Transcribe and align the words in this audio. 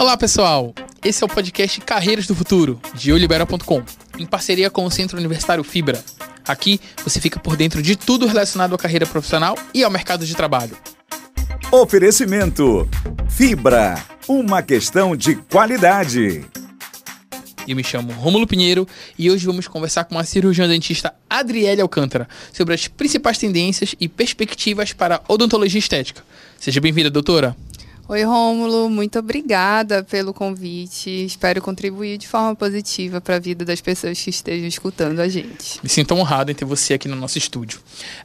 Olá, 0.00 0.16
pessoal! 0.16 0.74
Esse 1.04 1.22
é 1.22 1.26
o 1.26 1.28
podcast 1.28 1.78
Carreiras 1.82 2.26
do 2.26 2.34
Futuro, 2.34 2.80
de 2.94 3.12
olibera.com, 3.12 3.82
em 4.18 4.24
parceria 4.24 4.70
com 4.70 4.86
o 4.86 4.90
Centro 4.90 5.18
Universitário 5.18 5.62
Fibra. 5.62 6.02
Aqui 6.48 6.80
você 7.04 7.20
fica 7.20 7.38
por 7.38 7.54
dentro 7.54 7.82
de 7.82 7.96
tudo 7.96 8.26
relacionado 8.26 8.74
à 8.74 8.78
carreira 8.78 9.04
profissional 9.04 9.58
e 9.74 9.84
ao 9.84 9.90
mercado 9.90 10.24
de 10.24 10.34
trabalho. 10.34 10.74
Oferecimento: 11.70 12.88
Fibra, 13.28 14.02
uma 14.26 14.62
questão 14.62 15.14
de 15.14 15.34
qualidade. 15.36 16.46
Eu 17.68 17.76
me 17.76 17.84
chamo 17.84 18.10
Rômulo 18.12 18.46
Pinheiro 18.46 18.88
e 19.18 19.30
hoje 19.30 19.44
vamos 19.44 19.68
conversar 19.68 20.04
com 20.04 20.18
a 20.18 20.24
cirurgiã 20.24 20.66
dentista 20.66 21.14
Adriele 21.28 21.82
Alcântara 21.82 22.26
sobre 22.54 22.72
as 22.72 22.88
principais 22.88 23.36
tendências 23.36 23.94
e 24.00 24.08
perspectivas 24.08 24.94
para 24.94 25.16
a 25.16 25.32
odontologia 25.32 25.78
estética. 25.78 26.24
Seja 26.58 26.80
bem-vinda, 26.80 27.10
doutora. 27.10 27.54
Oi, 28.10 28.24
Rômulo, 28.24 28.90
muito 28.90 29.20
obrigada 29.20 30.02
pelo 30.02 30.34
convite. 30.34 31.08
Espero 31.24 31.62
contribuir 31.62 32.18
de 32.18 32.26
forma 32.26 32.56
positiva 32.56 33.20
para 33.20 33.36
a 33.36 33.38
vida 33.38 33.64
das 33.64 33.80
pessoas 33.80 34.20
que 34.20 34.30
estejam 34.30 34.66
escutando 34.66 35.20
a 35.20 35.28
gente. 35.28 35.78
Me 35.80 35.88
sinto 35.88 36.12
honrado 36.16 36.50
em 36.50 36.54
ter 36.56 36.64
você 36.64 36.94
aqui 36.94 37.06
no 37.06 37.14
nosso 37.14 37.38
estúdio. 37.38 37.78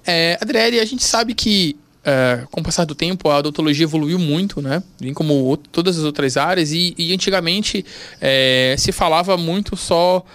É, 0.03 0.39
Adriele, 0.41 0.79
a 0.79 0.85
gente 0.85 1.03
sabe 1.03 1.35
que 1.35 1.77
é, 2.03 2.47
com 2.49 2.61
o 2.61 2.63
passar 2.63 2.85
do 2.85 2.95
tempo, 2.95 3.29
a 3.29 3.37
odontologia 3.37 3.83
evoluiu 3.83 4.17
muito, 4.17 4.59
né? 4.59 4.81
Bem 4.99 5.13
como 5.13 5.55
todas 5.71 5.99
as 5.99 6.03
outras 6.03 6.35
áreas, 6.35 6.71
e, 6.71 6.95
e 6.97 7.13
antigamente 7.13 7.85
é, 8.19 8.75
se 8.79 8.91
falava 8.91 9.37
muito 9.37 9.77
só 9.77 10.25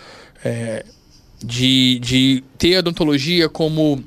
é, 0.45 0.84
de, 1.45 1.98
de 1.98 2.45
ter 2.56 2.76
a 2.76 2.78
odontologia 2.78 3.48
como 3.48 4.01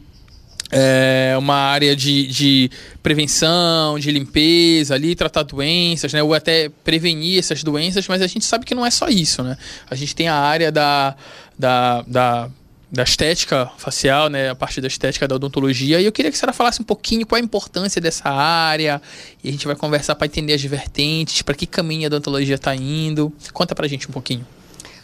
é, 0.74 1.36
uma 1.38 1.56
área 1.56 1.96
de, 1.96 2.28
de 2.28 2.72
prevenção, 3.02 4.00
de 4.00 4.12
limpeza 4.12 4.96
ali, 4.96 5.16
tratar 5.16 5.44
doenças, 5.44 6.12
né? 6.12 6.24
Ou 6.24 6.34
até 6.34 6.70
prevenir 6.84 7.40
essas 7.40 7.64
doenças, 7.64 8.08
mas 8.08 8.22
a 8.22 8.28
gente 8.28 8.46
sabe 8.46 8.66
que 8.66 8.74
não 8.74 8.86
é 8.86 8.92
só 8.92 9.08
isso, 9.08 9.44
né? 9.44 9.58
A 9.90 9.96
gente 9.96 10.16
tem 10.16 10.28
a 10.28 10.36
área 10.36 10.72
da, 10.72 11.16
da, 11.58 12.04
da, 12.08 12.50
da 12.92 13.04
estética 13.04 13.70
facial, 13.78 14.30
né? 14.30 14.50
A 14.50 14.56
parte 14.56 14.82
da 14.82 14.88
estética 14.88 15.28
da 15.28 15.36
odontologia. 15.36 16.02
E 16.02 16.06
eu 16.06 16.12
queria 16.12 16.32
que 16.32 16.38
a 16.38 16.40
senhora 16.40 16.54
falasse 16.54 16.82
um 16.82 16.86
pouquinho 16.86 17.26
qual 17.26 17.40
a 17.40 17.44
importância 17.44 18.02
dessa 18.02 18.30
área. 18.30 19.02
E 19.44 19.50
a 19.50 19.52
gente 19.52 19.68
vai 19.68 19.76
conversar 19.76 20.16
para 20.16 20.26
entender 20.26 20.54
as 20.54 20.64
vertentes, 20.64 21.42
para 21.42 21.54
que 21.54 21.68
caminho 21.68 22.06
a 22.06 22.08
odontologia 22.08 22.56
está 22.56 22.76
indo. 22.76 23.32
Conta 23.54 23.76
pra 23.76 23.88
gente 23.88 24.10
um 24.10 24.12
pouquinho. 24.12 24.46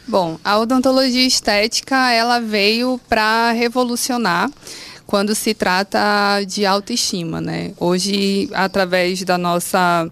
Bom, 0.07 0.39
a 0.43 0.57
odontologia 0.57 1.27
estética, 1.27 2.11
ela 2.11 2.39
veio 2.39 2.99
para 3.07 3.51
revolucionar 3.51 4.49
quando 5.09 5.33
se 5.33 5.55
trata 5.55 6.43
de 6.45 6.67
autoestima, 6.67 7.41
né? 7.41 7.73
Hoje, 7.79 8.47
através 8.53 9.23
da 9.23 9.39
nossa 9.39 10.07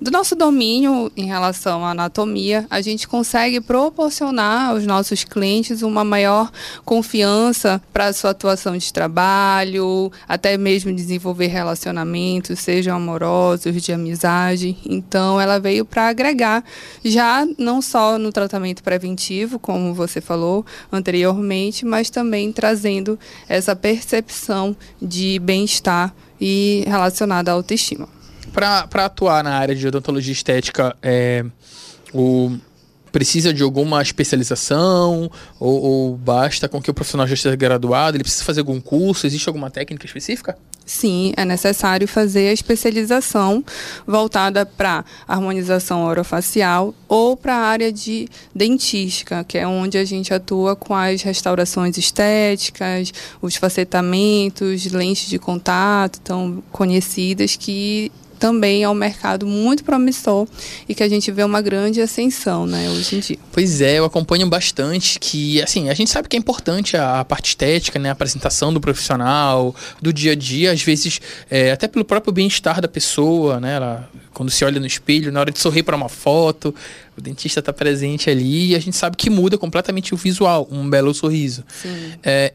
do 0.00 0.12
nosso 0.12 0.36
domínio 0.36 1.10
em 1.16 1.26
relação 1.26 1.84
à 1.84 1.90
anatomia, 1.90 2.64
a 2.70 2.80
gente 2.80 3.08
consegue 3.08 3.60
proporcionar 3.60 4.70
aos 4.70 4.86
nossos 4.86 5.24
clientes 5.24 5.82
uma 5.82 6.04
maior 6.04 6.52
confiança 6.84 7.82
para 7.92 8.06
a 8.06 8.12
sua 8.12 8.30
atuação 8.30 8.76
de 8.76 8.92
trabalho, 8.92 10.12
até 10.28 10.56
mesmo 10.56 10.92
desenvolver 10.92 11.48
relacionamentos, 11.48 12.60
sejam 12.60 12.96
amorosos, 12.96 13.82
de 13.82 13.92
amizade. 13.92 14.76
Então, 14.86 15.40
ela 15.40 15.58
veio 15.58 15.84
para 15.84 16.08
agregar, 16.08 16.62
já 17.04 17.44
não 17.58 17.82
só 17.82 18.18
no 18.18 18.30
tratamento 18.30 18.84
preventivo, 18.84 19.58
como 19.58 19.92
você 19.92 20.20
falou 20.20 20.64
anteriormente, 20.92 21.84
mas 21.84 22.08
também 22.08 22.52
trazendo 22.52 23.18
essa 23.48 23.74
percepção 23.74 24.76
de 25.02 25.40
bem-estar 25.40 26.14
e 26.40 26.84
relacionada 26.86 27.50
à 27.50 27.54
autoestima 27.54 28.17
para 28.52 29.04
atuar 29.04 29.44
na 29.44 29.56
área 29.56 29.74
de 29.74 29.86
odontologia 29.86 30.32
estética, 30.32 30.96
é, 31.02 31.44
o, 32.12 32.56
precisa 33.10 33.52
de 33.52 33.62
alguma 33.62 34.00
especialização 34.02 35.30
ou, 35.58 35.82
ou, 35.82 36.16
basta 36.16 36.68
com 36.68 36.80
que 36.80 36.90
o 36.90 36.94
profissional 36.94 37.26
já 37.26 37.34
esteja 37.34 37.56
graduado? 37.56 38.16
Ele 38.16 38.24
precisa 38.24 38.44
fazer 38.44 38.60
algum 38.60 38.80
curso? 38.80 39.26
Existe 39.26 39.48
alguma 39.48 39.70
técnica 39.70 40.06
específica? 40.06 40.56
Sim, 40.88 41.34
é 41.36 41.44
necessário 41.44 42.08
fazer 42.08 42.48
a 42.48 42.52
especialização 42.52 43.62
voltada 44.06 44.64
para 44.64 45.04
harmonização 45.26 46.02
orofacial 46.04 46.94
ou 47.06 47.36
para 47.36 47.54
a 47.54 47.66
área 47.66 47.92
de 47.92 48.26
dentística, 48.54 49.44
que 49.44 49.58
é 49.58 49.66
onde 49.66 49.98
a 49.98 50.04
gente 50.04 50.32
atua 50.32 50.74
com 50.74 50.94
as 50.94 51.20
restaurações 51.20 51.98
estéticas, 51.98 53.12
os 53.42 53.54
facetamentos, 53.56 54.86
lentes 54.86 55.28
de 55.28 55.38
contato 55.38 56.20
tão 56.20 56.62
conhecidas 56.72 57.54
que 57.54 58.10
também 58.38 58.82
é 58.82 58.88
um 58.88 58.94
mercado 58.94 59.46
muito 59.46 59.84
promissor 59.84 60.46
e 60.88 60.94
que 60.94 61.02
a 61.02 61.08
gente 61.08 61.30
vê 61.30 61.42
uma 61.42 61.60
grande 61.60 62.00
ascensão, 62.00 62.66
né, 62.66 62.88
hoje 62.90 63.16
em 63.16 63.20
dia. 63.20 63.38
Pois 63.52 63.80
é, 63.80 63.98
eu 63.98 64.04
acompanho 64.04 64.48
bastante 64.48 65.18
que, 65.18 65.60
assim, 65.60 65.88
a 65.90 65.94
gente 65.94 66.10
sabe 66.10 66.28
que 66.28 66.36
é 66.36 66.38
importante 66.38 66.96
a, 66.96 67.24
parte 67.24 67.48
estética, 67.48 67.98
né, 67.98 68.08
a 68.08 68.12
apresentação 68.12 68.72
do 68.72 68.80
profissional, 68.80 69.74
do 70.00 70.12
dia 70.12 70.32
a 70.32 70.34
dia, 70.34 70.72
às 70.72 70.82
vezes, 70.82 71.20
é, 71.50 71.72
até 71.72 71.88
pelo 71.88 72.04
próprio 72.04 72.32
bem-estar 72.32 72.80
da 72.80 72.88
pessoa, 72.88 73.60
né, 73.60 73.76
ela, 73.76 74.08
quando 74.32 74.50
se 74.50 74.64
olha 74.64 74.80
no 74.80 74.86
espelho, 74.86 75.32
na 75.32 75.40
hora 75.40 75.50
de 75.50 75.58
sorrir 75.58 75.82
para 75.82 75.96
uma 75.96 76.08
foto, 76.08 76.74
o 77.18 77.22
dentista 77.22 77.60
está 77.60 77.72
presente 77.72 78.30
ali 78.30 78.68
e 78.68 78.74
a 78.74 78.78
gente 78.78 78.96
sabe 78.96 79.16
que 79.16 79.28
muda 79.28 79.58
completamente 79.58 80.14
o 80.14 80.16
visual, 80.16 80.68
um 80.70 80.88
belo 80.88 81.12
sorriso. 81.12 81.64
É, 82.22 82.52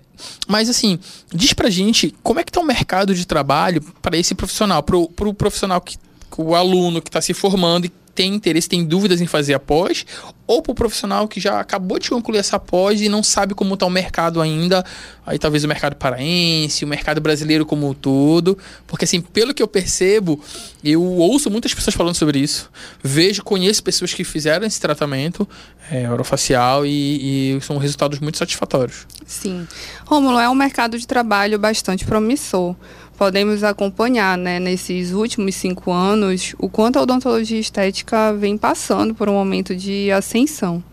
mas 0.47 0.69
assim, 0.69 0.99
diz 1.33 1.53
pra 1.53 1.69
gente 1.69 2.13
como 2.23 2.39
é 2.39 2.43
que 2.43 2.51
tá 2.51 2.59
o 2.59 2.65
mercado 2.65 3.13
de 3.13 3.25
trabalho 3.25 3.81
para 4.01 4.17
esse 4.17 4.33
profissional, 4.33 4.81
pro, 4.81 5.09
pro 5.09 5.33
profissional 5.33 5.81
que 5.81 5.97
o 6.37 6.55
aluno 6.55 7.01
que 7.01 7.09
está 7.09 7.21
se 7.21 7.33
formando 7.33 7.85
e 7.85 7.91
tem 8.15 8.35
interesse, 8.35 8.69
tem 8.69 8.85
dúvidas 8.85 9.21
em 9.21 9.27
fazer 9.27 9.53
a 9.53 9.59
pós, 9.59 10.05
ou 10.45 10.61
para 10.61 10.71
o 10.71 10.75
profissional 10.75 11.27
que 11.27 11.39
já 11.39 11.59
acabou 11.59 11.97
de 11.97 12.09
concluir 12.09 12.37
essa 12.37 12.59
pós 12.59 13.01
e 13.01 13.09
não 13.09 13.23
sabe 13.23 13.53
como 13.53 13.73
está 13.73 13.85
o 13.85 13.89
mercado 13.89 14.41
ainda, 14.41 14.85
aí 15.25 15.39
talvez 15.39 15.63
o 15.63 15.67
mercado 15.67 15.95
paraense, 15.95 16.83
o 16.83 16.87
mercado 16.87 17.21
brasileiro 17.21 17.65
como 17.65 17.89
um 17.89 17.93
todo, 17.93 18.57
porque 18.85 19.05
assim, 19.05 19.21
pelo 19.21 19.53
que 19.53 19.63
eu 19.63 19.67
percebo, 19.67 20.39
eu 20.83 21.01
ouço 21.01 21.49
muitas 21.49 21.73
pessoas 21.73 21.95
falando 21.95 22.15
sobre 22.15 22.39
isso, 22.39 22.69
vejo, 23.01 23.43
conheço 23.43 23.81
pessoas 23.81 24.13
que 24.13 24.23
fizeram 24.23 24.65
esse 24.65 24.79
tratamento 24.79 25.47
é, 25.89 26.09
orofacial 26.09 26.85
e, 26.85 27.55
e 27.57 27.61
são 27.61 27.77
resultados 27.77 28.19
muito 28.19 28.37
satisfatórios. 28.37 29.07
Sim. 29.25 29.67
Rômulo, 30.05 30.39
é 30.39 30.49
um 30.49 30.55
mercado 30.55 30.99
de 30.99 31.07
trabalho 31.07 31.57
bastante 31.57 32.05
promissor 32.05 32.75
podemos 33.23 33.63
acompanhar, 33.63 34.37
né, 34.37 34.59
nesses 34.59 35.13
últimos 35.13 35.55
cinco 35.55 35.93
anos, 35.93 36.53
o 36.59 36.67
quanto 36.67 36.99
a 36.99 37.03
odontologia 37.03 37.57
estética 37.57 38.33
vem 38.33 38.57
passando 38.57 39.15
por 39.15 39.29
um 39.29 39.33
momento 39.33 39.73
de 39.73 40.11
ascensão 40.11 40.83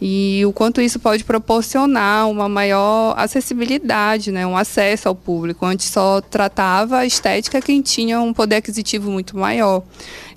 e 0.00 0.42
o 0.44 0.52
quanto 0.52 0.80
isso 0.80 0.98
pode 0.98 1.24
proporcionar 1.24 2.28
uma 2.28 2.48
maior 2.48 3.14
acessibilidade, 3.16 4.30
né, 4.30 4.46
um 4.46 4.56
acesso 4.56 5.08
ao 5.08 5.14
público. 5.14 5.64
Antes 5.64 5.88
só 5.88 6.20
tratava 6.20 6.98
a 6.98 7.06
estética 7.06 7.60
quem 7.60 7.80
tinha 7.80 8.20
um 8.20 8.32
poder 8.32 8.56
aquisitivo 8.56 9.10
muito 9.10 9.36
maior. 9.36 9.82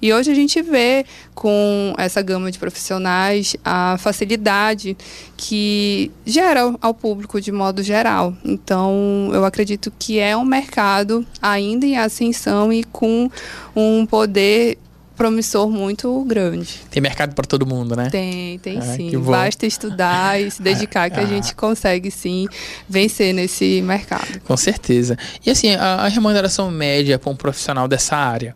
E 0.01 0.13
hoje 0.13 0.31
a 0.31 0.33
gente 0.33 0.61
vê 0.61 1.05
com 1.35 1.93
essa 1.97 2.21
gama 2.21 2.49
de 2.49 2.57
profissionais 2.57 3.55
a 3.65 3.97
facilidade 3.97 4.95
que 5.35 6.09
gera 6.25 6.73
ao 6.81 6.93
público 6.93 7.41
de 7.41 7.51
modo 7.51 7.83
geral. 7.83 8.33
Então, 8.45 9.29
eu 9.33 9.43
acredito 9.43 9.91
que 9.99 10.19
é 10.19 10.37
um 10.37 10.45
mercado 10.45 11.25
ainda 11.41 11.85
em 11.85 11.97
ascensão 11.97 12.71
e 12.71 12.83
com 12.85 13.29
um 13.75 14.05
poder 14.05 14.77
promissor 15.19 15.69
muito 15.69 16.24
grande. 16.24 16.80
Tem 16.90 17.02
mercado 17.02 17.35
para 17.35 17.44
todo 17.44 17.66
mundo, 17.66 17.94
né? 17.94 18.09
Tem, 18.09 18.57
tem 18.59 18.78
ah, 18.78 18.81
sim. 18.81 19.19
Basta 19.19 19.66
estudar 19.66 20.40
e 20.40 20.50
se 20.50 20.62
dedicar 20.62 21.09
que 21.09 21.19
a 21.19 21.24
ah. 21.24 21.25
gente 21.25 21.53
consegue 21.53 22.09
sim 22.09 22.47
vencer 22.88 23.34
nesse 23.34 23.81
mercado. 23.81 24.40
Com 24.46 24.56
certeza. 24.56 25.18
E 25.46 25.52
assim, 25.52 25.75
a, 25.75 26.06
a 26.06 26.07
remuneração 26.07 26.72
média 26.72 27.19
para 27.19 27.30
um 27.30 27.35
profissional 27.35 27.85
dessa 27.85 28.16
área, 28.16 28.56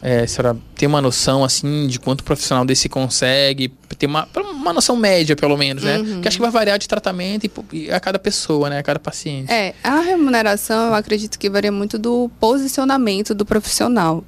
é, 0.00 0.20
a 0.20 0.28
senhora 0.28 0.56
tem 0.76 0.86
uma 0.88 1.00
noção 1.00 1.42
assim 1.42 1.88
de 1.88 1.98
quanto 1.98 2.22
profissional 2.22 2.64
desse 2.64 2.88
consegue? 2.88 3.72
Tem 3.98 4.08
uma, 4.08 4.28
uma 4.36 4.72
noção 4.72 4.94
média, 4.94 5.34
pelo 5.34 5.56
menos, 5.56 5.82
né? 5.82 5.98
Uhum. 5.98 6.20
Que 6.20 6.28
acho 6.28 6.36
que 6.36 6.42
vai 6.42 6.50
variar 6.52 6.78
de 6.78 6.86
tratamento 6.86 7.44
e, 7.44 7.50
e 7.72 7.90
a 7.90 7.98
cada 7.98 8.20
pessoa, 8.20 8.70
né? 8.70 8.78
A 8.78 8.82
cada 8.84 9.00
paciente. 9.00 9.52
É, 9.52 9.74
a 9.82 9.98
remuneração 9.98 10.90
eu 10.90 10.94
acredito 10.94 11.36
que 11.40 11.50
varia 11.50 11.72
muito 11.72 11.98
do 11.98 12.30
posicionamento 12.38 13.34
do 13.34 13.44
profissional. 13.44 14.22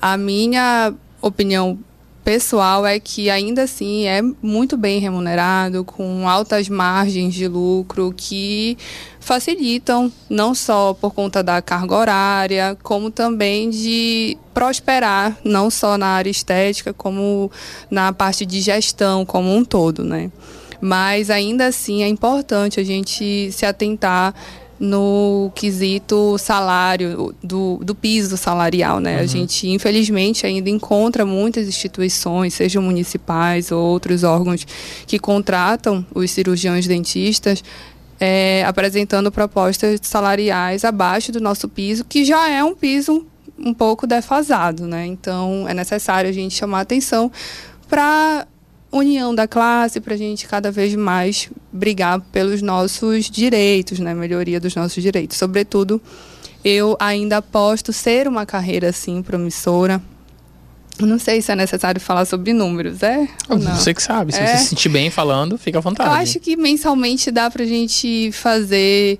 A 0.00 0.16
minha 0.16 0.94
opinião 1.20 1.78
pessoal 2.28 2.84
é 2.84 3.00
que 3.00 3.30
ainda 3.30 3.62
assim 3.62 4.04
é 4.04 4.20
muito 4.42 4.76
bem 4.76 5.00
remunerado, 5.00 5.82
com 5.82 6.28
altas 6.28 6.68
margens 6.68 7.32
de 7.32 7.48
lucro 7.48 8.12
que 8.14 8.76
facilitam 9.18 10.12
não 10.28 10.54
só 10.54 10.92
por 10.92 11.14
conta 11.14 11.42
da 11.42 11.62
carga 11.62 11.96
horária, 11.96 12.76
como 12.82 13.10
também 13.10 13.70
de 13.70 14.36
prosperar 14.52 15.38
não 15.42 15.70
só 15.70 15.96
na 15.96 16.08
área 16.08 16.28
estética, 16.28 16.92
como 16.92 17.50
na 17.90 18.12
parte 18.12 18.44
de 18.44 18.60
gestão 18.60 19.24
como 19.24 19.54
um 19.54 19.64
todo, 19.64 20.04
né? 20.04 20.30
Mas 20.82 21.30
ainda 21.30 21.66
assim 21.66 22.02
é 22.02 22.08
importante 22.08 22.78
a 22.78 22.84
gente 22.84 23.50
se 23.52 23.64
atentar 23.64 24.34
no 24.78 25.50
quesito 25.54 26.38
salário, 26.38 27.34
do, 27.42 27.80
do 27.82 27.94
piso 27.94 28.36
salarial, 28.36 29.00
né? 29.00 29.16
Uhum. 29.16 29.22
A 29.22 29.26
gente, 29.26 29.68
infelizmente, 29.68 30.46
ainda 30.46 30.70
encontra 30.70 31.26
muitas 31.26 31.66
instituições, 31.66 32.54
sejam 32.54 32.82
municipais 32.82 33.72
ou 33.72 33.80
outros 33.80 34.22
órgãos, 34.22 34.66
que 35.06 35.18
contratam 35.18 36.06
os 36.14 36.30
cirurgiões 36.30 36.86
dentistas 36.86 37.62
é, 38.20 38.64
apresentando 38.64 39.30
propostas 39.30 40.00
salariais 40.02 40.84
abaixo 40.84 41.30
do 41.30 41.40
nosso 41.40 41.68
piso, 41.68 42.04
que 42.04 42.24
já 42.24 42.48
é 42.48 42.62
um 42.62 42.74
piso 42.74 43.26
um 43.58 43.74
pouco 43.74 44.06
defasado, 44.06 44.86
né? 44.86 45.06
Então, 45.06 45.66
é 45.68 45.74
necessário 45.74 46.30
a 46.30 46.32
gente 46.32 46.54
chamar 46.54 46.80
atenção 46.80 47.30
para 47.88 48.46
união 48.90 49.34
da 49.34 49.46
classe 49.46 50.00
para 50.00 50.14
a 50.14 50.16
gente 50.16 50.46
cada 50.46 50.70
vez 50.70 50.94
mais 50.94 51.50
brigar 51.72 52.20
pelos 52.32 52.62
nossos 52.62 53.30
direitos, 53.30 53.98
né? 53.98 54.14
Melhoria 54.14 54.58
dos 54.58 54.74
nossos 54.74 55.02
direitos. 55.02 55.36
Sobretudo, 55.36 56.00
eu 56.64 56.96
ainda 56.98 57.38
aposto 57.38 57.92
ser 57.92 58.26
uma 58.26 58.46
carreira 58.46 58.88
assim 58.88 59.22
promissora. 59.22 60.00
Não 61.00 61.18
sei 61.18 61.40
se 61.40 61.52
é 61.52 61.54
necessário 61.54 62.00
falar 62.00 62.24
sobre 62.24 62.52
números, 62.52 63.02
é? 63.02 63.28
Você 63.48 63.94
que 63.94 64.02
sabe. 64.02 64.32
Se 64.32 64.40
é. 64.40 64.46
você 64.46 64.64
se 64.64 64.70
sentir 64.70 64.88
bem 64.88 65.10
falando, 65.10 65.56
fica 65.56 65.78
à 65.78 65.80
vontade. 65.80 66.08
Eu 66.08 66.16
acho 66.16 66.40
que 66.40 66.56
mensalmente 66.56 67.30
dá 67.30 67.48
para 67.48 67.62
a 67.62 67.66
gente 67.66 68.32
fazer 68.32 69.18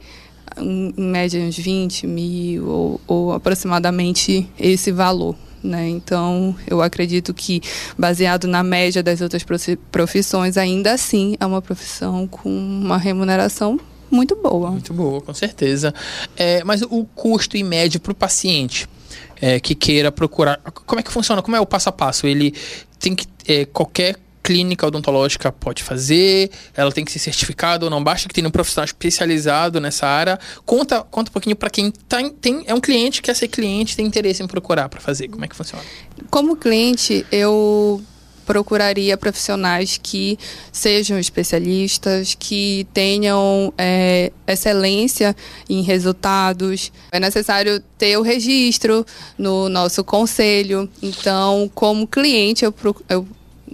em 0.56 0.92
média 0.96 1.40
uns 1.40 1.56
20 1.56 2.06
mil 2.06 2.68
ou, 2.68 3.00
ou 3.06 3.32
aproximadamente 3.32 4.48
esse 4.58 4.90
valor. 4.90 5.36
Né? 5.62 5.88
Então, 5.88 6.54
eu 6.66 6.80
acredito 6.80 7.34
que, 7.34 7.60
baseado 7.98 8.46
na 8.46 8.62
média 8.62 9.02
das 9.02 9.20
outras 9.20 9.44
profissões, 9.90 10.56
ainda 10.56 10.92
assim 10.92 11.36
é 11.40 11.46
uma 11.46 11.60
profissão 11.60 12.26
com 12.26 12.48
uma 12.48 12.96
remuneração 12.96 13.78
muito 14.10 14.36
boa. 14.36 14.70
Muito 14.70 14.94
boa, 14.94 15.20
com 15.20 15.34
certeza. 15.34 15.92
É, 16.36 16.64
mas 16.64 16.82
o 16.82 17.04
custo 17.14 17.56
em 17.56 17.62
médio 17.62 18.00
para 18.00 18.12
o 18.12 18.14
paciente 18.14 18.88
é, 19.40 19.60
que 19.60 19.74
queira 19.74 20.10
procurar. 20.10 20.58
Como 20.58 21.00
é 21.00 21.02
que 21.02 21.10
funciona? 21.10 21.42
Como 21.42 21.56
é 21.56 21.60
o 21.60 21.66
passo 21.66 21.88
a 21.88 21.92
passo? 21.92 22.26
Ele 22.26 22.54
tem 22.98 23.14
que. 23.14 23.26
É, 23.46 23.64
qualquer 23.64 24.16
clínica 24.42 24.86
odontológica 24.86 25.52
pode 25.52 25.82
fazer, 25.82 26.50
ela 26.74 26.90
tem 26.90 27.04
que 27.04 27.12
ser 27.12 27.18
certificada 27.18 27.84
ou 27.84 27.90
não, 27.90 28.02
basta 28.02 28.28
que 28.28 28.34
tenha 28.34 28.48
um 28.48 28.50
profissional 28.50 28.84
especializado 28.84 29.80
nessa 29.80 30.06
área. 30.06 30.38
Conta, 30.64 31.02
conta 31.02 31.30
um 31.30 31.32
pouquinho 31.32 31.56
para 31.56 31.70
quem 31.70 31.90
tá, 31.90 32.18
tem, 32.40 32.64
é 32.66 32.74
um 32.74 32.80
cliente, 32.80 33.22
quer 33.22 33.34
ser 33.34 33.48
cliente, 33.48 33.96
tem 33.96 34.06
interesse 34.06 34.42
em 34.42 34.46
procurar 34.46 34.88
para 34.88 35.00
fazer. 35.00 35.28
Como 35.28 35.44
é 35.44 35.48
que 35.48 35.56
funciona? 35.56 35.84
Como 36.30 36.56
cliente, 36.56 37.26
eu 37.30 38.02
procuraria 38.48 39.14
profissionais 39.18 40.00
que 40.02 40.38
sejam 40.72 41.18
especialistas, 41.18 42.34
que 42.34 42.86
tenham 42.94 43.74
é, 43.76 44.32
excelência 44.46 45.36
em 45.68 45.82
resultados. 45.82 46.90
É 47.12 47.20
necessário 47.20 47.78
ter 47.98 48.16
o 48.16 48.22
registro 48.22 49.04
no 49.36 49.68
nosso 49.68 50.02
conselho. 50.02 50.88
Então, 51.02 51.70
como 51.74 52.06
cliente, 52.06 52.64
eu, 52.64 52.74
eu 53.10 53.28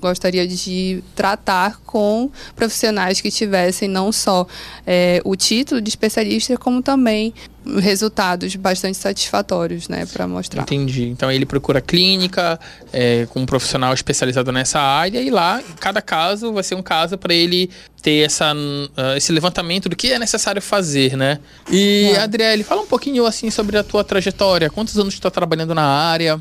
gostaria 0.09 0.47
de 0.47 1.03
tratar 1.15 1.81
com 1.85 2.31
profissionais 2.55 3.21
que 3.21 3.31
tivessem 3.31 3.89
não 3.89 4.13
só 4.13 4.47
é, 4.87 5.21
o 5.25 5.35
título 5.35 5.81
de 5.81 5.89
especialista, 5.89 6.57
como 6.57 6.83
também 6.83 7.33
resultados 7.79 8.55
bastante 8.57 8.99
satisfatórios, 8.99 9.89
né, 9.89 10.05
para 10.05 10.29
mostrar. 10.29 10.63
Entendi. 10.63 11.05
Então 11.09 11.33
ele 11.33 11.47
procura 11.47 11.81
clínica 11.81 12.61
é, 12.93 13.27
com 13.31 13.41
um 13.41 13.47
profissional 13.47 13.95
especializado 13.95 14.53
nessa 14.53 14.79
área 14.79 15.21
e 15.21 15.31
lá 15.31 15.63
cada 15.81 16.03
caso 16.03 16.53
vai 16.53 16.63
ser 16.63 16.75
um 16.75 16.83
caso 16.83 17.17
para 17.17 17.33
ele 17.33 17.71
ter 18.03 18.27
essa, 18.27 18.55
uh, 18.55 19.17
esse 19.17 19.33
levantamento 19.33 19.89
do 19.89 19.97
que 19.97 20.13
é 20.13 20.19
necessário 20.19 20.61
fazer, 20.61 21.17
né? 21.17 21.39
E 21.71 22.11
é. 22.15 22.19
Adriele, 22.19 22.63
fala 22.63 22.83
um 22.83 22.87
pouquinho 22.87 23.25
assim 23.25 23.51
sobre 23.51 23.79
a 23.79 23.83
tua 23.83 24.05
trajetória. 24.05 24.69
Quantos 24.69 24.99
anos 24.99 25.15
tu 25.15 25.17
está 25.17 25.31
trabalhando 25.31 25.75
na 25.75 25.87
área? 25.87 26.39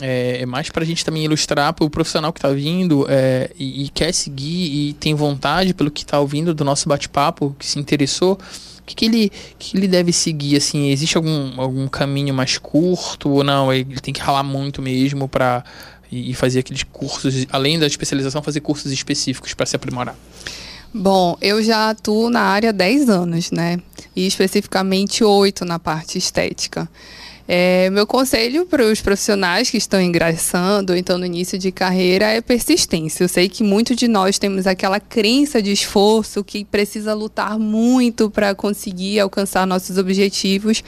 É, 0.00 0.42
é 0.42 0.46
mais 0.46 0.70
para 0.70 0.82
a 0.82 0.86
gente 0.86 1.04
também 1.04 1.24
ilustrar 1.24 1.72
para 1.72 1.84
o 1.84 1.90
profissional 1.90 2.32
que 2.32 2.38
está 2.38 2.50
vindo 2.50 3.06
é, 3.08 3.50
e, 3.58 3.84
e, 3.84 3.88
quer 3.88 4.12
seguir 4.12 4.88
e 4.88 4.92
tem 4.94 5.14
vontade 5.14 5.74
pelo 5.74 5.90
que 5.90 6.02
está 6.02 6.18
ouvindo 6.18 6.54
do 6.54 6.64
nosso 6.64 6.88
bate-papo, 6.88 7.54
que 7.58 7.66
se 7.66 7.78
interessou, 7.78 8.38
o 8.78 8.82
que, 8.82 8.94
que, 8.94 9.04
ele, 9.04 9.32
que 9.58 9.76
ele 9.76 9.86
deve 9.86 10.12
seguir? 10.12 10.56
Assim, 10.56 10.90
existe 10.90 11.16
algum, 11.16 11.60
algum 11.60 11.86
caminho 11.86 12.34
mais 12.34 12.58
curto 12.58 13.28
ou 13.28 13.44
não? 13.44 13.72
Ele 13.72 14.00
tem 14.00 14.12
que 14.12 14.20
ralar 14.20 14.42
muito 14.42 14.82
mesmo 14.82 15.28
para 15.28 15.64
e, 16.10 16.34
fazer 16.34 16.60
aqueles 16.60 16.82
cursos, 16.82 17.46
além 17.50 17.78
da 17.78 17.86
especialização, 17.86 18.42
fazer 18.42 18.60
cursos 18.60 18.90
específicos 18.90 19.54
para 19.54 19.66
se 19.66 19.76
aprimorar? 19.76 20.16
Bom, 20.92 21.36
eu 21.40 21.62
já 21.62 21.90
atuo 21.90 22.28
na 22.30 22.40
área 22.40 22.70
há 22.70 22.72
10 22.72 23.08
anos, 23.08 23.50
né? 23.52 23.78
E 24.14 24.26
especificamente 24.26 25.22
8 25.22 25.64
na 25.64 25.78
parte 25.78 26.18
estética. 26.18 26.88
É, 27.52 27.90
meu 27.90 28.06
conselho 28.06 28.64
para 28.64 28.84
os 28.84 29.00
profissionais 29.00 29.68
que 29.68 29.76
estão 29.76 30.00
ingressando, 30.00 30.96
então 30.96 31.18
no 31.18 31.26
início 31.26 31.58
de 31.58 31.72
carreira, 31.72 32.26
é 32.26 32.40
persistência. 32.40 33.24
Eu 33.24 33.28
sei 33.28 33.48
que 33.48 33.64
muitos 33.64 33.96
de 33.96 34.06
nós 34.06 34.38
temos 34.38 34.68
aquela 34.68 35.00
crença 35.00 35.60
de 35.60 35.72
esforço 35.72 36.44
que 36.44 36.64
precisa 36.64 37.12
lutar 37.12 37.58
muito 37.58 38.30
para 38.30 38.54
conseguir 38.54 39.18
alcançar 39.18 39.66
nossos 39.66 39.98
objetivos, 39.98 40.84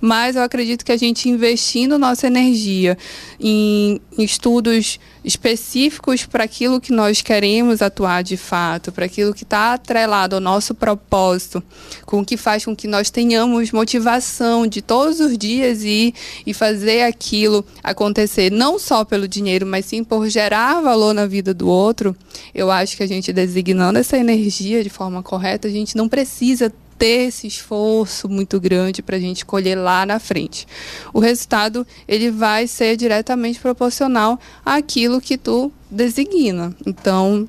mas 0.00 0.36
eu 0.36 0.42
acredito 0.42 0.84
que 0.84 0.92
a 0.92 0.96
gente 0.96 1.28
investindo 1.28 1.98
nossa 1.98 2.28
energia 2.28 2.96
em, 3.40 4.00
em 4.16 4.22
estudos 4.22 5.00
específicos 5.24 6.26
para 6.26 6.44
aquilo 6.44 6.80
que 6.80 6.92
nós 6.92 7.22
queremos 7.22 7.80
atuar 7.80 8.22
de 8.22 8.36
fato, 8.36 8.92
para 8.92 9.06
aquilo 9.06 9.32
que 9.32 9.42
está 9.42 9.72
atrelado 9.72 10.34
ao 10.34 10.40
nosso 10.40 10.74
propósito, 10.74 11.62
com 12.04 12.20
o 12.20 12.24
que 12.24 12.36
faz 12.36 12.64
com 12.64 12.76
que 12.76 12.86
nós 12.86 13.10
tenhamos 13.10 13.72
motivação 13.72 14.66
de 14.66 14.82
todos 14.82 15.20
os 15.20 15.38
dias 15.38 15.82
ir 15.82 16.14
e 16.46 16.52
fazer 16.52 17.02
aquilo 17.02 17.64
acontecer, 17.82 18.50
não 18.50 18.78
só 18.78 19.04
pelo 19.04 19.26
dinheiro, 19.26 19.66
mas 19.66 19.86
sim 19.86 20.04
por 20.04 20.28
gerar 20.28 20.80
valor 20.80 21.14
na 21.14 21.26
vida 21.26 21.54
do 21.54 21.68
outro. 21.68 22.14
Eu 22.54 22.70
acho 22.70 22.96
que 22.96 23.02
a 23.02 23.06
gente 23.06 23.32
designando 23.32 23.98
essa 23.98 24.18
energia 24.18 24.82
de 24.82 24.90
forma 24.90 25.22
correta, 25.22 25.68
a 25.68 25.70
gente 25.70 25.96
não 25.96 26.08
precisa 26.08 26.72
ter 27.04 27.28
esse 27.28 27.46
esforço 27.46 28.30
muito 28.30 28.58
grande 28.58 29.02
para 29.02 29.16
a 29.16 29.20
gente 29.20 29.44
colher 29.44 29.76
lá 29.76 30.06
na 30.06 30.18
frente. 30.18 30.66
O 31.12 31.20
resultado 31.20 31.86
ele 32.08 32.30
vai 32.30 32.66
ser 32.66 32.96
diretamente 32.96 33.60
proporcional 33.60 34.40
àquilo 34.64 35.20
que 35.20 35.36
tu 35.36 35.70
designa. 35.90 36.74
Então, 36.86 37.46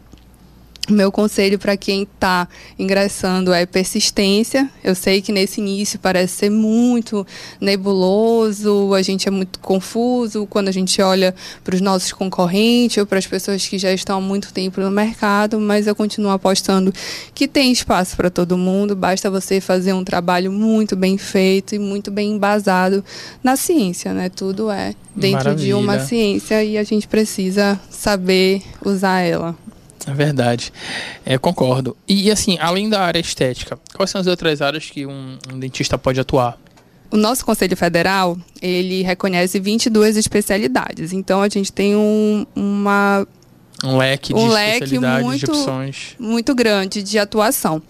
meu 0.89 1.11
conselho 1.11 1.57
para 1.57 1.75
quem 1.75 2.03
está 2.03 2.47
ingressando 2.77 3.51
é 3.53 3.65
persistência. 3.65 4.69
Eu 4.83 4.95
sei 4.95 5.21
que 5.21 5.31
nesse 5.31 5.59
início 5.59 5.99
parece 5.99 6.33
ser 6.35 6.49
muito 6.49 7.25
nebuloso, 7.59 8.93
a 8.93 9.01
gente 9.01 9.27
é 9.27 9.31
muito 9.31 9.59
confuso 9.59 10.45
quando 10.47 10.67
a 10.67 10.71
gente 10.71 11.01
olha 11.01 11.33
para 11.63 11.75
os 11.75 11.81
nossos 11.81 12.11
concorrentes 12.11 12.97
ou 12.97 13.05
para 13.05 13.19
as 13.19 13.25
pessoas 13.25 13.67
que 13.67 13.77
já 13.77 13.91
estão 13.91 14.17
há 14.17 14.21
muito 14.21 14.53
tempo 14.53 14.79
no 14.79 14.91
mercado, 14.91 15.59
mas 15.59 15.87
eu 15.87 15.95
continuo 15.95 16.31
apostando 16.31 16.93
que 17.33 17.47
tem 17.47 17.71
espaço 17.71 18.15
para 18.15 18.29
todo 18.29 18.57
mundo, 18.57 18.95
basta 18.95 19.29
você 19.29 19.59
fazer 19.59 19.93
um 19.93 20.03
trabalho 20.03 20.51
muito 20.51 20.95
bem 20.95 21.17
feito 21.17 21.75
e 21.75 21.79
muito 21.79 22.11
bem 22.11 22.31
embasado 22.33 23.03
na 23.43 23.55
ciência, 23.55 24.13
né? 24.13 24.29
Tudo 24.29 24.69
é 24.69 24.93
dentro 25.15 25.45
Maravilha. 25.45 25.65
de 25.67 25.73
uma 25.73 25.99
ciência 25.99 26.63
e 26.63 26.77
a 26.77 26.83
gente 26.83 27.07
precisa 27.07 27.79
saber 27.89 28.61
usar 28.83 29.21
ela. 29.21 29.55
É 30.07 30.13
verdade. 30.13 30.71
É, 31.25 31.37
concordo. 31.37 31.97
E 32.07 32.29
assim, 32.29 32.57
além 32.59 32.89
da 32.89 33.01
área 33.01 33.19
estética, 33.19 33.77
quais 33.95 34.09
são 34.09 34.21
as 34.21 34.27
outras 34.27 34.61
áreas 34.61 34.89
que 34.89 35.05
um, 35.05 35.37
um 35.51 35.59
dentista 35.59 35.97
pode 35.97 36.19
atuar? 36.19 36.57
O 37.11 37.17
nosso 37.17 37.45
Conselho 37.45 37.77
Federal, 37.77 38.37
ele 38.61 39.01
reconhece 39.01 39.59
22 39.59 40.17
especialidades. 40.17 41.13
Então, 41.13 41.41
a 41.41 41.49
gente 41.49 41.71
tem 41.71 41.95
um, 41.95 42.45
uma... 42.55 43.25
Um 43.83 43.97
leque 43.97 44.33
de 44.33 44.39
um 44.39 44.47
leque 44.47 44.97
muito, 44.99 45.45
de 45.45 45.51
opções. 45.51 46.15
Muito 46.19 46.55
grande 46.55 47.03
de 47.03 47.19
atuação. 47.19 47.81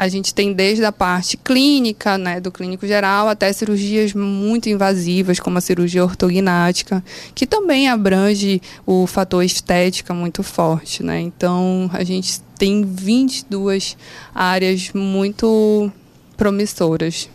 A 0.00 0.08
gente 0.08 0.32
tem 0.32 0.54
desde 0.54 0.82
a 0.82 0.90
parte 0.90 1.36
clínica, 1.36 2.16
né, 2.16 2.40
do 2.40 2.50
clínico 2.50 2.86
geral, 2.86 3.28
até 3.28 3.52
cirurgias 3.52 4.14
muito 4.14 4.66
invasivas, 4.66 5.38
como 5.38 5.58
a 5.58 5.60
cirurgia 5.60 6.02
ortognática, 6.02 7.04
que 7.34 7.46
também 7.46 7.86
abrange 7.86 8.62
o 8.86 9.06
fator 9.06 9.44
estética 9.44 10.14
muito 10.14 10.42
forte, 10.42 11.02
né? 11.02 11.20
Então, 11.20 11.90
a 11.92 12.02
gente 12.02 12.40
tem 12.58 12.82
22 12.82 13.94
áreas 14.34 14.90
muito 14.94 15.92
promissoras. 16.34 17.28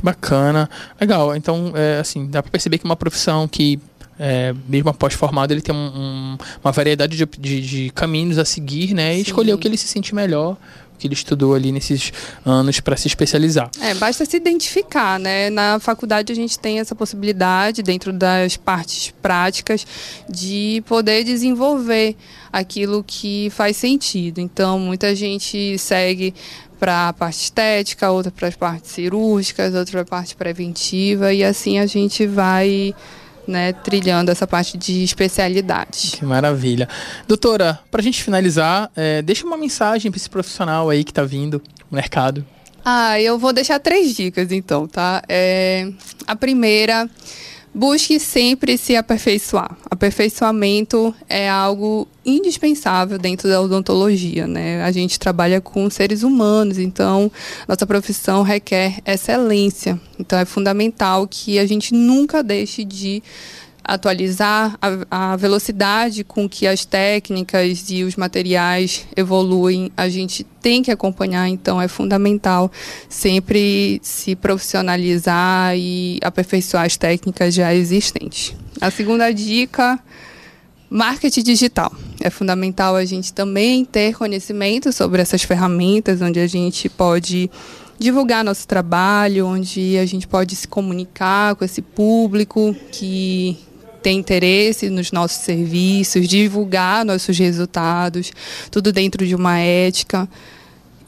Bacana. 0.00 0.70
Legal. 1.00 1.34
Então, 1.34 1.72
é, 1.74 1.98
assim, 1.98 2.28
dá 2.28 2.40
para 2.40 2.52
perceber 2.52 2.78
que 2.78 2.86
é 2.86 2.88
uma 2.88 2.94
profissão 2.94 3.48
que 3.48 3.80
é, 4.16 4.54
mesmo 4.68 4.88
após 4.88 5.12
formado, 5.12 5.52
ele 5.52 5.60
tem 5.60 5.74
um, 5.74 5.78
um, 5.78 6.38
uma 6.64 6.72
variedade 6.72 7.16
de, 7.16 7.26
de, 7.38 7.60
de, 7.60 7.90
caminhos 7.90 8.38
a 8.38 8.44
seguir, 8.44 8.94
né? 8.94 9.12
E 9.12 9.16
Sim. 9.16 9.22
escolher 9.22 9.52
o 9.52 9.58
que 9.58 9.68
ele 9.68 9.76
se 9.76 9.88
sente 9.88 10.14
melhor 10.14 10.56
que 10.96 11.06
ele 11.06 11.14
estudou 11.14 11.54
ali 11.54 11.72
nesses 11.72 12.12
anos 12.44 12.80
para 12.80 12.96
se 12.96 13.08
especializar. 13.08 13.70
É, 13.80 13.94
basta 13.94 14.24
se 14.24 14.36
identificar, 14.36 15.18
né? 15.18 15.50
Na 15.50 15.78
faculdade 15.78 16.32
a 16.32 16.36
gente 16.36 16.58
tem 16.58 16.78
essa 16.78 16.94
possibilidade, 16.94 17.82
dentro 17.82 18.12
das 18.12 18.56
partes 18.56 19.12
práticas, 19.22 19.86
de 20.28 20.82
poder 20.86 21.24
desenvolver 21.24 22.16
aquilo 22.52 23.04
que 23.06 23.50
faz 23.50 23.76
sentido. 23.76 24.40
Então, 24.40 24.78
muita 24.78 25.14
gente 25.14 25.78
segue 25.78 26.34
para 26.78 27.08
a 27.08 27.12
parte 27.12 27.42
estética, 27.42 28.10
outra 28.10 28.30
para 28.30 28.48
as 28.48 28.56
partes 28.56 28.90
cirúrgicas, 28.90 29.74
outra 29.74 29.92
para 29.92 30.00
a 30.02 30.04
parte 30.04 30.36
preventiva 30.36 31.32
e 31.32 31.42
assim 31.42 31.78
a 31.78 31.86
gente 31.86 32.26
vai 32.26 32.94
né, 33.46 33.72
trilhando 33.72 34.30
essa 34.30 34.46
parte 34.46 34.76
de 34.76 35.02
especialidades. 35.02 36.14
Que 36.14 36.24
maravilha. 36.24 36.88
Doutora, 37.26 37.78
para 37.90 38.00
a 38.00 38.04
gente 38.04 38.22
finalizar, 38.22 38.90
é, 38.96 39.22
deixa 39.22 39.46
uma 39.46 39.56
mensagem 39.56 40.10
para 40.10 40.18
esse 40.18 40.30
profissional 40.30 40.90
aí 40.90 41.04
que 41.04 41.10
está 41.10 41.24
vindo 41.24 41.62
no 41.90 41.96
mercado. 41.96 42.44
Ah, 42.84 43.20
eu 43.20 43.38
vou 43.38 43.52
deixar 43.52 43.80
três 43.80 44.14
dicas 44.14 44.52
então, 44.52 44.86
tá? 44.86 45.22
É, 45.28 45.90
a 46.26 46.36
primeira 46.36 47.10
busque 47.76 48.18
sempre 48.18 48.78
se 48.78 48.96
aperfeiçoar. 48.96 49.76
Aperfeiçoamento 49.90 51.14
é 51.28 51.46
algo 51.46 52.08
indispensável 52.24 53.18
dentro 53.18 53.50
da 53.50 53.60
odontologia, 53.60 54.46
né? 54.46 54.82
A 54.82 54.90
gente 54.90 55.18
trabalha 55.18 55.60
com 55.60 55.90
seres 55.90 56.22
humanos, 56.22 56.78
então 56.78 57.30
nossa 57.68 57.86
profissão 57.86 58.42
requer 58.42 59.00
excelência. 59.04 60.00
Então 60.18 60.38
é 60.38 60.46
fundamental 60.46 61.28
que 61.28 61.58
a 61.58 61.66
gente 61.66 61.92
nunca 61.92 62.42
deixe 62.42 62.82
de 62.82 63.22
atualizar 63.86 64.76
a, 64.82 65.32
a, 65.32 65.36
velocidade 65.36 66.24
com 66.24 66.48
que 66.48 66.66
as 66.66 66.84
técnicas 66.84 67.88
e 67.88 68.02
os 68.02 68.16
materiais 68.16 69.06
evoluem, 69.16 69.92
a 69.96 70.08
gente 70.08 70.44
tem 70.60 70.82
que 70.82 70.90
acompanhar, 70.90 71.48
então 71.48 71.80
é 71.80 71.86
fundamental 71.86 72.70
sempre 73.08 74.00
se 74.02 74.34
profissionalizar 74.34 75.76
e 75.76 76.18
aperfeiçoar 76.22 76.84
as 76.84 76.96
técnicas 76.96 77.54
já 77.54 77.72
existentes. 77.72 78.54
A 78.80 78.90
segunda 78.90 79.30
dica, 79.32 79.98
marketing 80.90 81.42
digital. 81.42 81.92
É 82.20 82.28
fundamental 82.28 82.96
a 82.96 83.04
gente 83.04 83.32
também 83.32 83.84
ter 83.84 84.16
conhecimento 84.16 84.92
sobre 84.92 85.22
essas 85.22 85.42
ferramentas, 85.42 86.20
onde 86.20 86.40
a 86.40 86.46
gente 86.48 86.88
pode 86.88 87.48
divulgar 87.98 88.44
nosso 88.44 88.66
trabalho, 88.66 89.46
onde 89.46 89.96
a 89.96 90.04
gente 90.04 90.26
pode 90.26 90.56
se 90.56 90.66
comunicar 90.66 91.54
com 91.54 91.64
esse 91.64 91.80
público 91.80 92.74
que 92.90 93.56
tem 94.06 94.18
interesse 94.18 94.88
nos 94.88 95.10
nossos 95.10 95.38
serviços, 95.38 96.28
divulgar 96.28 97.04
nossos 97.04 97.36
resultados, 97.36 98.32
tudo 98.70 98.92
dentro 98.92 99.26
de 99.26 99.34
uma 99.34 99.58
ética. 99.58 100.28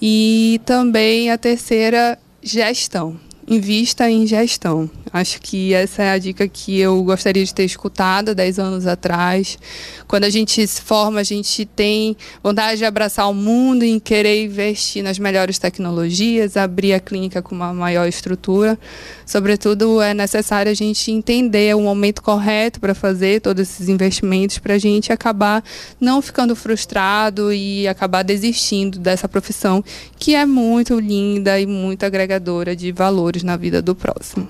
E 0.03 0.61
também 0.67 1.31
a 1.31 1.39
terceira, 1.39 2.19
gestão 2.43 3.17
invista 3.47 4.11
em 4.11 4.27
gestão. 4.27 4.91
Acho 5.13 5.41
que 5.41 5.73
essa 5.73 6.03
é 6.03 6.11
a 6.11 6.19
dica 6.19 6.47
que 6.47 6.79
eu 6.79 7.03
gostaria 7.03 7.45
de 7.45 7.55
ter 7.55 7.65
escutado 7.65 8.35
10 8.35 8.59
anos 8.59 8.87
atrás. 8.87 9.59
Quando 10.07 10.25
a 10.25 10.31
gente 10.31 10.67
se 10.67 10.81
forma, 10.81 11.21
a 11.21 11.25
gente 11.25 11.65
tem 11.65 12.17
vontade 12.43 12.79
de 12.79 12.85
abraçar 12.85 13.29
o 13.31 13.35
mundo 13.35 13.85
e 13.85 13.99
querer 14.01 14.45
investir 14.45 15.03
nas 15.03 15.19
melhores 15.19 15.59
tecnologias, 15.59 16.57
abrir 16.57 16.93
a 16.93 17.01
clínica 17.01 17.41
com 17.41 17.55
uma 17.55 17.73
maior 17.73 18.07
estrutura. 18.07 18.79
Sobretudo, 19.25 20.01
é 20.01 20.13
necessário 20.15 20.71
a 20.71 20.75
gente 20.75 21.11
entender 21.11 21.75
o 21.75 21.81
momento 21.81 22.23
correto 22.23 22.81
para 22.81 22.95
fazer 22.95 23.41
todos 23.41 23.63
esses 23.63 23.89
investimentos 23.89 24.59
para 24.59 24.75
a 24.75 24.79
gente 24.79 25.13
acabar 25.13 25.63
não 26.01 26.21
ficando 26.21 26.55
frustrado 26.55 27.53
e 27.53 27.87
acabar 27.89 28.23
desistindo 28.23 28.99
dessa 28.99 29.29
profissão 29.29 29.83
que 30.19 30.35
é 30.35 30.45
muito 30.45 30.99
linda 30.99 31.61
e 31.61 31.67
muito 31.67 32.05
agregadora 32.05 32.75
de 32.75 32.93
valores 32.93 33.43
na 33.43 33.57
vida 33.57 33.81
do 33.81 33.95
próximo. 33.95 34.49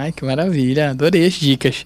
Ai, 0.00 0.12
que 0.12 0.24
maravilha, 0.24 0.90
adorei 0.90 1.26
as 1.26 1.34
dicas. 1.34 1.84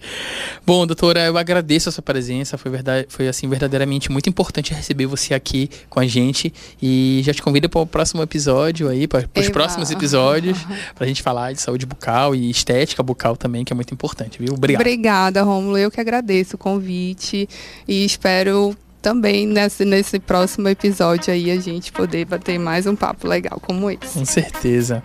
Bom, 0.64 0.86
doutora, 0.86 1.26
eu 1.26 1.36
agradeço 1.36 1.88
a 1.88 1.92
sua 1.92 2.02
presença, 2.02 2.56
foi, 2.56 2.70
verdade, 2.70 3.06
foi 3.08 3.26
assim, 3.26 3.48
verdadeiramente 3.48 4.10
muito 4.10 4.28
importante 4.28 4.72
receber 4.72 5.06
você 5.06 5.34
aqui 5.34 5.68
com 5.90 5.98
a 5.98 6.06
gente 6.06 6.54
e 6.80 7.22
já 7.24 7.34
te 7.34 7.42
convido 7.42 7.68
para 7.68 7.80
o 7.80 7.86
próximo 7.86 8.22
episódio 8.22 8.88
aí, 8.88 9.08
para 9.08 9.28
os 9.36 9.48
próximos 9.48 9.90
episódios, 9.90 10.58
para 10.94 11.04
a 11.04 11.08
gente 11.08 11.22
falar 11.22 11.52
de 11.52 11.60
saúde 11.60 11.84
bucal 11.84 12.36
e 12.36 12.48
estética 12.48 13.02
bucal 13.02 13.36
também, 13.36 13.64
que 13.64 13.72
é 13.72 13.76
muito 13.76 13.92
importante, 13.92 14.38
viu? 14.38 14.54
Obrigado. 14.54 14.80
Obrigada, 14.80 15.42
Romulo, 15.42 15.76
eu 15.76 15.90
que 15.90 16.00
agradeço 16.00 16.54
o 16.54 16.58
convite 16.58 17.48
e 17.88 18.04
espero 18.04 18.76
também 19.02 19.44
nesse, 19.44 19.84
nesse 19.84 20.20
próximo 20.20 20.68
episódio 20.68 21.34
aí 21.34 21.50
a 21.50 21.60
gente 21.60 21.90
poder 21.90 22.26
bater 22.26 22.60
mais 22.60 22.86
um 22.86 22.94
papo 22.94 23.26
legal 23.26 23.58
como 23.60 23.90
esse. 23.90 24.16
Com 24.16 24.24
certeza. 24.24 25.02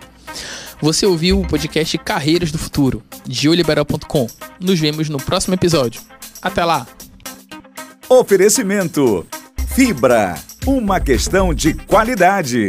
Você 0.80 1.04
ouviu 1.04 1.40
o 1.40 1.46
podcast 1.46 1.98
Carreiras 1.98 2.50
do 2.50 2.56
Futuro, 2.56 3.02
de 3.26 3.50
oliberal.com. 3.50 4.26
Nos 4.58 4.80
vemos 4.80 5.10
no 5.10 5.18
próximo 5.18 5.54
episódio. 5.54 6.00
Até 6.40 6.64
lá! 6.64 6.86
Oferecimento: 8.08 9.26
Fibra, 9.74 10.36
uma 10.66 10.98
questão 10.98 11.52
de 11.52 11.74
qualidade. 11.74 12.68